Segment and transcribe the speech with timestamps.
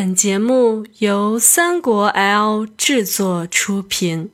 [0.00, 4.30] 本节目由三国 L 制作出品。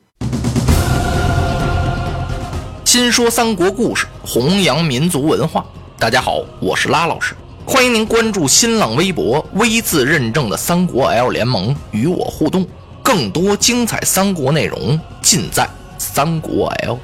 [2.84, 5.64] 新说三国故事，弘扬民族文化。
[5.98, 12.66] 大家好，我是拉老师，欢迎您关注新浪微博 V 字认证的三国 L 联盟，与我互动。
[13.02, 16.98] 更多精彩三国内容尽在三国 L。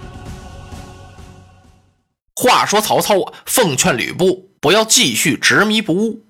[2.37, 6.21] 话说曹操啊，奉劝吕布不要继续执迷不悟。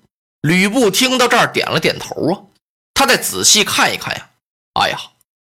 [0.41, 2.41] 吕布听到这儿，点了点头啊。
[2.93, 4.29] 他再仔细看一看呀，
[4.73, 4.97] 哎呀，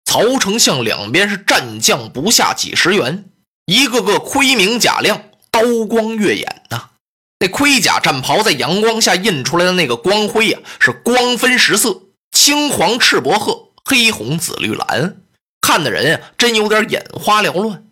[0.05, 3.25] 曹丞相两边是战将不下几十员，
[3.67, 6.91] 一个个盔明甲亮，刀光月眼呐。
[7.39, 15.17] 那盔甲战袍在阳光下印出来的那个光辉呀，是光分十色，青黄赤薄褐，黑红紫绿蓝，
[15.61, 17.85] 看的人呀，真有点眼花缭乱。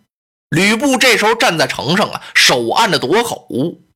[0.49, 3.47] 吕布这时候站在城上啊，手按着垛口，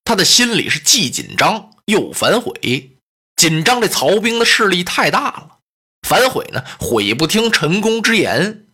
[0.03, 1.71] 他的心里是既紧张。
[1.89, 2.91] 又反悔，
[3.35, 5.57] 紧张这曹兵的势力太大了；
[6.07, 8.65] 反悔呢，悔不听陈宫之言。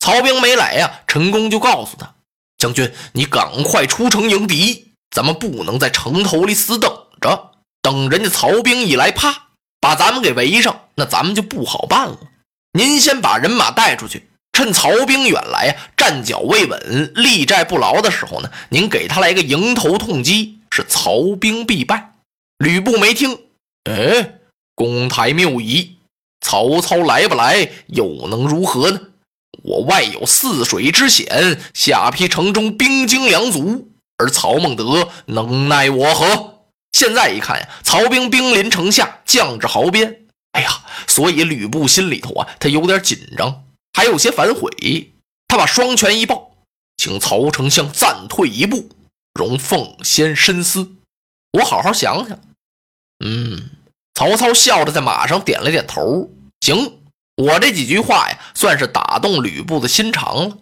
[0.00, 2.14] 曹兵没来呀，陈宫就告诉他
[2.58, 7.52] ：“将军，你赶快出城迎敌，咱们不能在城头里死等着。
[7.82, 9.48] 等人家曹兵一来，啪，
[9.80, 12.18] 把咱们给围上，那咱们就不好办了。
[12.72, 22.12] 您先把人马带出去，趁曹兵远来呀，站脚未稳、立寨不牢的时候呢，您给他来个迎头痛击，是曹兵必败。”
[22.58, 23.38] 吕布没听，
[23.84, 24.38] 哎，
[24.74, 25.98] 公台谬矣。
[26.40, 29.00] 曹操来不来，又能如何呢？
[29.62, 36.62] 我外有泗水之险，下邳城中兵精粮足，而曹孟德能奈我何？
[36.92, 40.26] 现在一看呀，曹兵兵临城下，将至壕边。
[40.52, 40.70] 哎呀，
[41.06, 44.70] 所以吕布心里头啊，他有点紧张，还有些反悔。
[45.48, 46.52] 他把双拳一抱，
[46.96, 48.88] 请曹丞相暂退一步，
[49.34, 50.95] 容奉先深思。
[51.56, 52.38] 我好好想想。
[53.24, 53.70] 嗯，
[54.14, 56.30] 曹操笑着在马上点了点头。
[56.60, 56.98] 行，
[57.36, 60.58] 我这几句话呀，算是打动吕布的心肠了。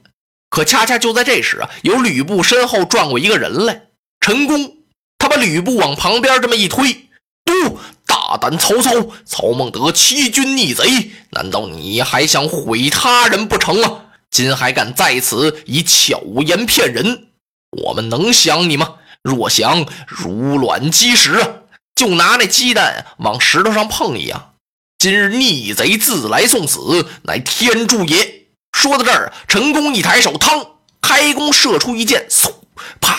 [0.50, 3.88] 可恰恰就在这时啊，有吕布身后转过一个人来，
[4.20, 4.76] 陈宫。
[5.18, 7.08] 他把吕布往旁边这么一推，
[7.44, 7.78] 嘟！
[8.06, 8.90] 大胆曹操，
[9.24, 14.04] 曹孟德欺君逆贼，难道你还想毁他人不成啊？
[14.30, 17.28] 今还敢在此以巧言骗人，
[17.70, 18.96] 我们能降你吗？
[19.24, 21.48] 若降，如卵击石啊！
[21.94, 24.52] 就拿那鸡蛋往石头上碰一样。
[24.98, 28.48] 今日逆贼自来送死，乃天助也。
[28.72, 32.52] 说到这儿，陈宫一抬手，嘡，开弓射出一箭，嗖，
[33.00, 33.18] 啪！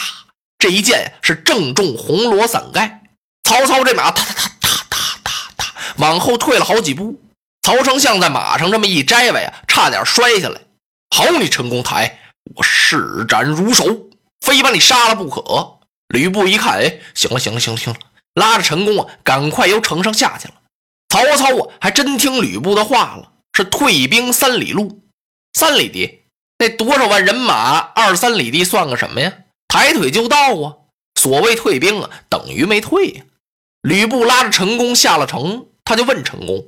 [0.60, 3.02] 这一箭是正中红罗伞盖。
[3.44, 7.20] 曹操这马，踏踏踏踏踏踏踏，往后退了好几步。
[7.64, 10.62] 曹丞相在马上这么一摘歪呀，差点摔下来。
[11.16, 12.20] 好你陈公台，
[12.56, 13.86] 我视斩如手，
[14.42, 15.75] 非把你杀了不可。
[16.10, 18.00] 吕布一看，哎，行了行了行了行了。
[18.34, 20.56] 拉着陈宫啊，赶快由城上下去了。
[21.10, 25.02] 曹操啊，还真听吕布的话了，是退兵三里路。
[25.54, 26.24] 三里地，
[26.58, 27.78] 那多少万人马？
[27.78, 29.34] 二三里地算个什么呀？
[29.68, 30.76] 抬腿就到啊！
[31.20, 33.24] 所谓退兵啊，等于没退呀。
[33.82, 36.66] 吕布拉着陈宫下了城，他就问陈宫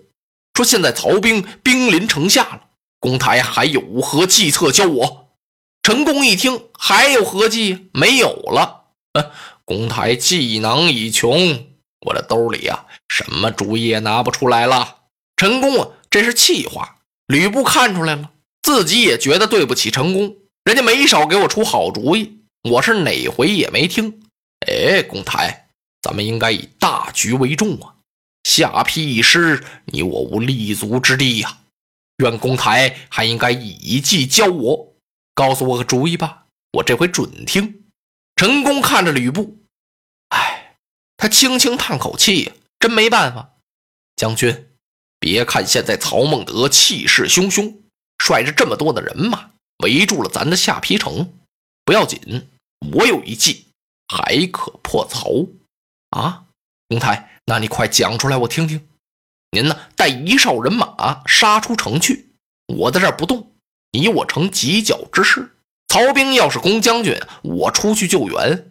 [0.53, 2.61] 说：“现在曹兵兵临城下了，
[2.99, 5.33] 公台还有何计策教我？”
[5.83, 7.89] 陈宫一听，还有何计？
[7.93, 8.76] 没有了。
[9.65, 11.65] 公台技囊已穷，
[12.01, 14.95] 我这兜里呀，什么主意也拿不出来了。
[15.35, 16.97] 陈宫啊，这是气话。
[17.27, 24.21] 吕布看出来了，自己也觉得对不起陈宫，人家没少给我出好主意，我是哪回也没听。
[24.65, 25.67] 哎，公台，
[26.01, 27.95] 咱们应该以大局为重啊！
[28.43, 31.57] 下邳一失，你我无立足之地呀。
[32.23, 34.93] 愿公台还应该以计教我，
[35.35, 37.83] 告诉我个主意吧，我这回准听。
[38.37, 39.57] 陈宫看着吕布，
[40.29, 40.77] 哎，
[41.17, 43.55] 他轻轻叹口气，真没办法。
[44.15, 44.69] 将军，
[45.19, 47.77] 别看现在曹孟德气势汹汹，
[48.19, 49.49] 率着这么多的人马
[49.79, 51.33] 围住了咱的下邳城，
[51.83, 52.47] 不要紧，
[52.93, 53.65] 我有一计，
[54.07, 55.47] 还可破曹。
[56.11, 56.45] 啊，
[56.87, 58.87] 公台，那你快讲出来，我听听。
[59.49, 62.29] 您呢，带一哨人马杀出城去，
[62.67, 63.51] 我在这不动，
[63.93, 65.55] 你我成犄角之势。
[65.97, 68.65] 曹兵要是攻将军，我出去救援；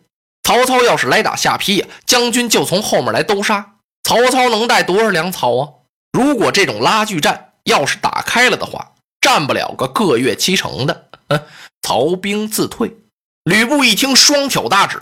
[0.44, 3.78] 曹操要是来打下邳，将军就从后面来兜杀。
[4.04, 5.68] 曹操能带多少粮草啊？
[6.12, 11.08] 如果这种拉锯战要是打开了的话，战不了个个月七成的。
[11.26, 11.42] 嗯，
[11.82, 12.96] 曹兵自退。
[13.42, 14.96] 吕布一听，双挑大指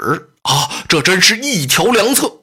[0.44, 2.38] 啊，这真是一条良策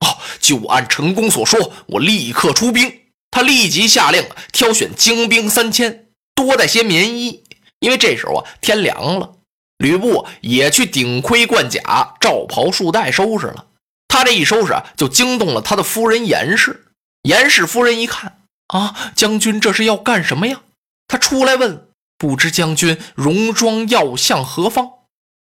[0.00, 0.20] 啊！
[0.40, 3.00] 就按陈宫所说，我立刻出兵。
[3.30, 7.41] 他立即下令挑选精兵三千，多带些棉衣。
[7.82, 9.32] 因为这时候啊，天凉了，
[9.78, 13.66] 吕布也去顶盔贯甲、罩袍束带收拾了。
[14.06, 16.86] 他这一收拾啊，就惊动了他的夫人严氏。
[17.22, 18.38] 严氏夫人一看，
[18.68, 20.60] 啊，将军这是要干什么呀？
[21.08, 24.90] 他出来问，不知将军戎装要向何方？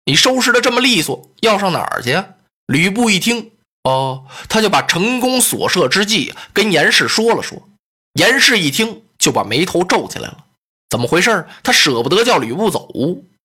[0.05, 2.29] 你收拾的这么利索，要上哪儿去呀？
[2.65, 3.51] 吕布一听，
[3.83, 7.69] 哦，他就把成功所设之计跟严氏说了说。
[8.13, 10.45] 严氏一听，就把眉头皱起来了。
[10.93, 11.47] 怎么回事？
[11.63, 12.87] 他舍不得叫吕布走。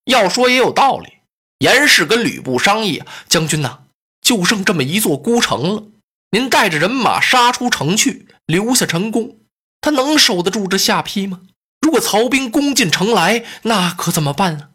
[0.05, 1.15] 要说也有道理。
[1.61, 3.79] 严氏跟吕布商议，将军呐，
[4.21, 5.85] 就剩这么一座孤城了，
[6.33, 9.39] 您带着人马杀出城去，留下陈宫，
[9.81, 11.41] 他能守得住这下邳吗？
[11.81, 14.69] 如果曹兵攻进城来，那可怎么办呢？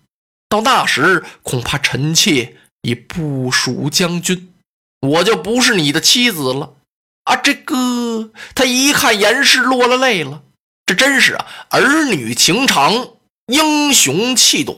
[0.49, 4.51] 到那时，恐怕臣妾已不属将军，
[4.99, 6.73] 我就不是你的妻子了。
[7.25, 10.42] 啊，这个他一看严氏落了泪了，
[10.85, 13.09] 这真是啊，儿女情长，
[13.47, 14.75] 英雄气短。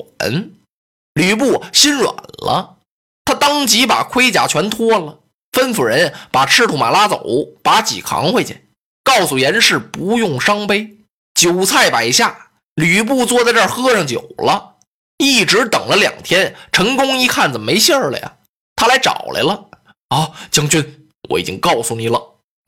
[1.13, 2.78] 吕布心软了，
[3.24, 5.19] 他当即把盔甲全脱了，
[5.52, 7.24] 吩咐人把赤兔马拉走，
[7.63, 8.68] 把戟扛回去，
[9.04, 10.98] 告诉严氏不用伤悲。
[11.34, 14.75] 酒菜摆下，吕布坐在这儿喝上酒了，
[15.18, 16.56] 一直等了两天。
[16.72, 18.34] 陈宫一看怎么没信儿了呀？
[18.75, 19.69] 他来找来了。
[20.10, 22.22] 啊，将军，我已经告诉你了，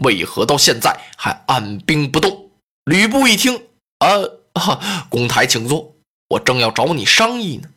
[0.03, 2.46] 为何到现在还按兵不动？
[2.87, 3.67] 吕布一听，
[3.97, 4.07] 啊，
[4.53, 5.93] 哈公台请坐，
[6.29, 7.67] 我正要找你商议呢。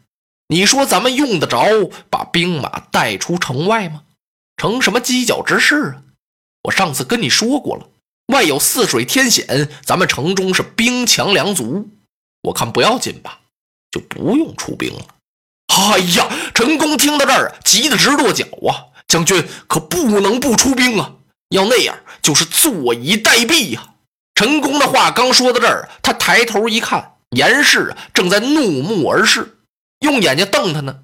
[0.47, 4.05] 你说咱们用得着把兵马带出城外吗？
[4.57, 6.03] 成什么犄角之势啊？
[6.63, 7.89] 我上次跟你说过了。
[8.29, 11.89] 外有泗水天险，咱们城中是兵强粮足，
[12.43, 13.41] 我看不要紧吧，
[13.91, 15.05] 就不用出兵了。
[15.75, 18.95] 哎呀，陈宫听到这儿，急得直跺脚啊！
[19.09, 21.15] 将军可不能不出兵啊！
[21.49, 23.90] 要那样，就是坐以待毙呀！
[24.41, 29.59] 陈宫的话刚说到这儿，他抬头一看，严氏正在怒目而视，
[29.99, 31.01] 用眼睛瞪他呢。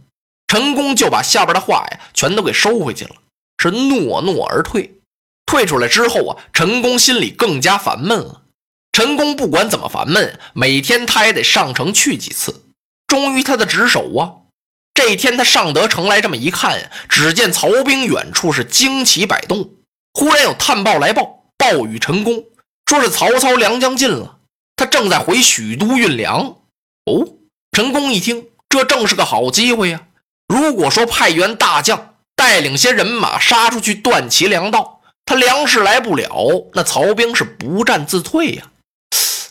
[0.46, 3.10] 陈宫就把下边的话呀，全都给收回去了，
[3.58, 5.02] 是诺诺而退。
[5.44, 8.44] 退出来之后啊，陈宫心里更加烦闷了。
[8.90, 12.64] 陈宫不管怎么烦闷，每天他也得上城去几次，
[13.06, 14.48] 忠于他的职守啊。
[14.94, 19.74] 这一天他上得城来，这么一看，只见曹兵远处是旌旗摆动。
[20.14, 22.42] 忽然有探报来报，报与陈宫，
[22.86, 24.38] 说是曹操粮将进了，
[24.76, 26.56] 他正在回许都运粮。
[27.04, 27.28] 哦，
[27.72, 30.02] 陈宫一听，这正是个好机会呀。
[30.48, 34.94] 如果说派员大将带领些人马杀出去断其粮道。
[35.28, 38.70] 他粮食来不了，那曹兵是不战自退呀！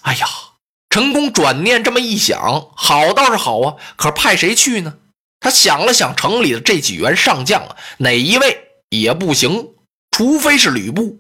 [0.03, 0.25] 哎呀，
[0.89, 4.93] 陈宫转念这么一想，好倒是好啊，可是派谁去呢？
[5.41, 9.73] 他想了想，城里的这几员上将，哪一位也不行，
[10.11, 11.19] 除非是吕布，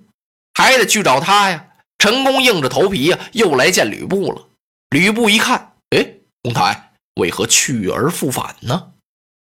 [0.53, 1.65] 还得去找他呀。
[1.97, 4.47] 陈宫硬着头皮呀，又来见吕布了。
[4.89, 6.13] 吕布一看，哎，
[6.43, 8.93] 公台为何去而复返呢？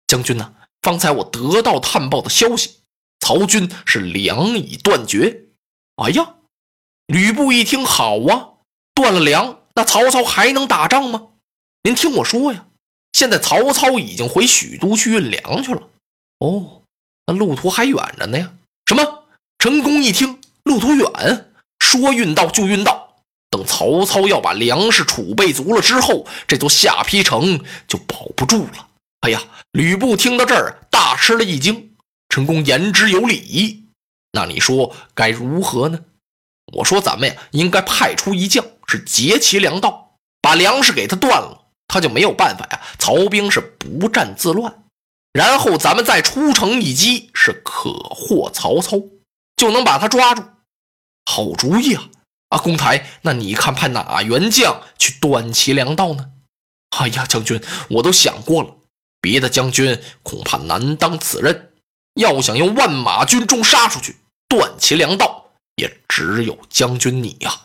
[0.07, 0.53] 将军呢？
[0.81, 2.79] 方才我得到探报的消息。
[3.19, 5.45] 曹军是粮已断绝。
[5.95, 6.35] 哎呀，
[7.07, 8.59] 吕布一听，好啊，
[8.93, 11.29] 断了粮，那曹操还能打仗吗？
[11.83, 12.67] 您听我说呀，
[13.13, 15.89] 现在曹操已经回许都去运粮去了。
[16.39, 16.83] 哦，
[17.27, 18.53] 那路途还远着呢呀。
[18.85, 19.25] 什么？
[19.57, 21.52] 陈宫一听，路途远，
[22.01, 23.15] 说运到就运到。
[23.49, 28.87] 等曹操要把粮食储备足了之后，这座下邳城就保不住了。
[29.19, 29.41] 哎呀，
[29.71, 31.91] 吕布听到这儿，大吃了一惊。
[32.29, 33.85] 陈宫言之有理，
[34.31, 35.99] 那你说该如何呢？
[36.73, 42.81] 我说咱们呀，应该派出一将，是截其粮道，把粮食给他断了，他就没有办法呀。
[42.97, 44.83] 曹兵是不战自乱，
[45.31, 48.97] 然后咱们再出城一击，是可获曹操，
[49.55, 50.43] 就能把他抓住。
[51.25, 52.03] 好主意啊！
[52.49, 56.29] 啊，公台，那你看派哪员将去断其粮道呢？
[56.97, 58.75] 哎呀，将军，我都想过了，
[59.19, 61.71] 别的将军恐怕难当此任。
[62.15, 64.15] 要想用万马军中杀出去，
[64.47, 67.61] 断其粮道，也只有将军你呀！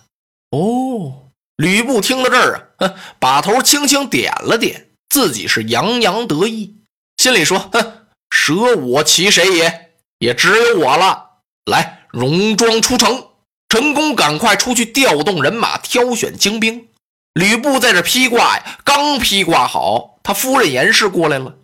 [0.51, 6.77] 哦，吕布听到这儿啊，把头轻轻点了点，自己是洋洋得意，
[7.19, 9.91] 心里说：“哼，舍我其谁也？
[10.21, 13.28] 也只有我了。”来，戎装出城。
[13.69, 16.89] 陈宫赶快出去调动人马，挑选精兵。
[17.35, 21.55] 吕布在这披挂呀，刚披挂好，他夫人严氏过来了。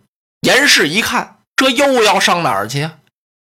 [0.41, 1.31] 严氏一看。
[1.57, 2.99] 这又要上哪儿去呀？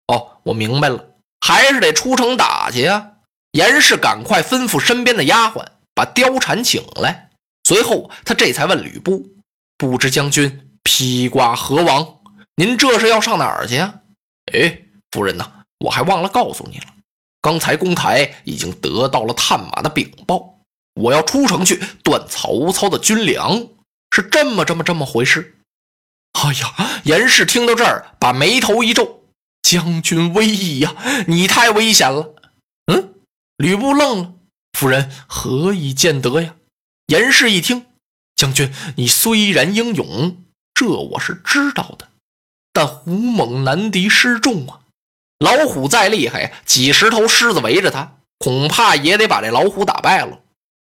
[0.08, 1.08] 哦，我明白了，
[1.42, 3.12] 还是得出城打去呀。
[3.52, 7.32] 严氏赶快吩咐身边的丫鬟把貂蝉请来，
[7.66, 9.28] 随后他这才问吕布
[9.78, 12.20] ：“不知将军披挂何往？
[12.56, 13.96] 您这是要上哪儿去呀？”
[14.54, 16.86] 哎，夫人呐，我还忘了告诉你了，
[17.42, 20.60] 刚才公台已经得到了探马的禀报，
[20.96, 23.68] 我要出城去断曹操的军粮，
[24.12, 25.56] 是这么这么这么回事。
[26.34, 29.24] 哎呀，严氏听到这儿，把眉头一皱
[29.64, 30.96] ：“将军威仪呀，
[31.28, 32.36] 你太危险了。”
[32.92, 33.16] 嗯，
[33.58, 34.34] 吕布愣了，
[34.74, 36.56] 夫人何以见得呀？
[37.08, 37.86] 严氏一听，
[38.36, 42.10] 将军，你虽然英勇，这我是知道的，
[42.72, 44.82] 但虎猛难敌失重啊！
[45.40, 50.40] 老虎再厉害，几十头狮子围着他，恐怕也得把这老虎打败了。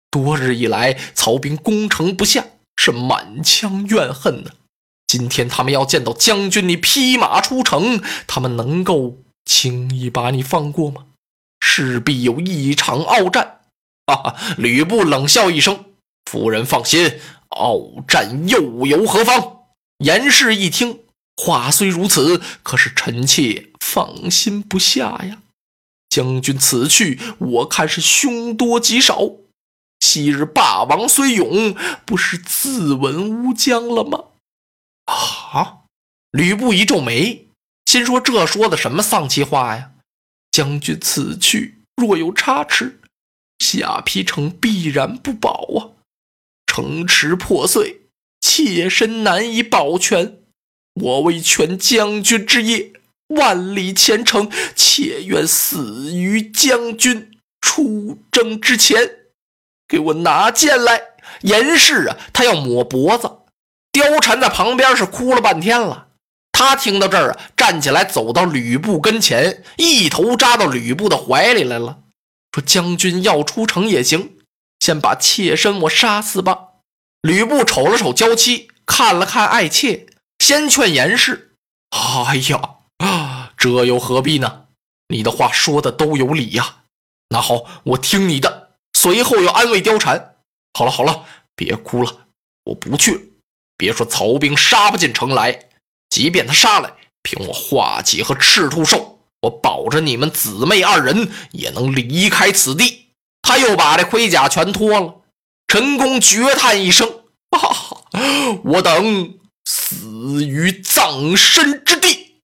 [0.09, 2.45] 多日以来，曹兵攻城不下，
[2.77, 4.51] 是满腔怨恨呢。
[5.05, 11.05] 今天他们要见到将军你披马出城，他们能够轻易把你放过吗？
[11.59, 13.59] 势必有一场鏖战。
[14.05, 14.35] 哈哈！
[14.57, 15.83] 吕布冷笑一声
[16.31, 19.63] ：“夫人放心，鏖战又有何妨？”
[19.99, 21.01] 严氏一听，
[21.37, 25.43] 话虽如此，可是臣妾放心不下呀。
[26.09, 29.33] 将军此去，我看是凶多吉少。
[29.99, 31.75] 昔日霸王虽勇，
[32.05, 34.25] 不是自刎乌江了吗？
[35.05, 35.83] 啊！
[36.31, 37.47] 吕布一皱眉，
[37.85, 39.91] 心说：“这说的什么丧气话呀？
[40.51, 42.99] 将军此去，若有差池，
[43.59, 45.79] 下邳城必然不保啊！
[46.65, 48.01] 城池破碎，
[48.41, 50.39] 妾身难以保全。
[50.99, 52.91] 我为全将军之业，
[53.27, 59.09] 万里前程，且愿死于将军出征之前。
[59.87, 61.01] 给我拿剑来！”
[61.43, 63.29] 严氏啊，他要抹脖子。
[63.91, 66.07] 貂蝉在旁边是哭了半天了。
[66.51, 71.99] 他听到这儿啊，站起来走到吕布跟前，一头扎到吕布的怀里来了，
[72.51, 74.37] 说：“将军要出城也行，
[74.79, 76.59] 先把妾身我杀死吧。”
[77.21, 80.06] 吕布瞅了瞅娇妻，看了看爱妾，
[80.39, 81.57] 先劝严氏
[81.91, 84.65] ：“哎呀，这又何必呢？
[85.09, 86.77] 你的话说的都有理呀。
[87.29, 88.67] 那好，我听你的。”
[88.97, 90.35] 随后又安慰貂蝉
[90.73, 91.25] ：“好了好了，
[91.55, 92.27] 别哭了，
[92.65, 93.33] 我不去。”
[93.77, 95.69] 别说曹兵杀不进城来，
[96.09, 96.91] 即便他杀来，
[97.21, 103.09] 凭我化戟和赤兔兽，我保着你们姊妹二人也能离开此地。
[103.43, 105.21] 他又把这盔甲全脱了。
[105.67, 107.59] 陈宫绝叹一声：“啊，
[108.63, 109.37] 我等
[110.17, 112.41] 死于葬身之地。”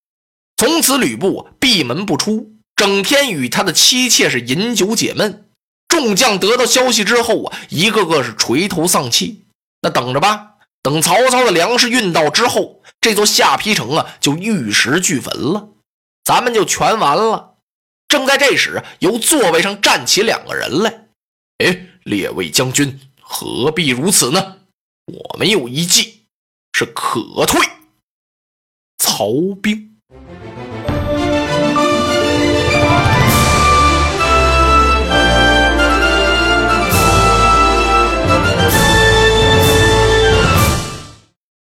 [0.58, 5.50] 从此，吕布闭门不出，整天与他的妻妾是饮酒解闷。
[5.88, 9.46] 众将得到消息之后啊，一个个是垂头丧气。
[9.82, 10.51] 那等着吧。
[10.82, 15.70] 等曹操的粮食运到之后，这座下邳城啊就玉石俱焚了，
[16.24, 17.56] 咱们就全完了。
[18.08, 21.08] 正在这时，由座位上站起两个人来。
[21.60, 24.58] 哎，列位将军，何必如此呢？
[25.06, 26.23] 我们有一计，
[26.74, 27.60] 是可退
[28.98, 29.92] 曹兵。